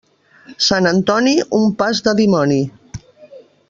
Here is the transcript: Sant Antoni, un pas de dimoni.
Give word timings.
Sant 0.67 0.87
Antoni, 0.93 1.35
un 1.59 1.69
pas 1.85 2.03
de 2.09 2.17
dimoni. 2.25 2.61